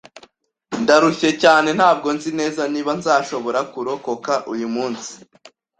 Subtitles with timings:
[0.83, 1.69] Ndarushye cyane.
[1.77, 5.11] Ntabwo nzi neza niba nzashobora kurokoka uyu munsi.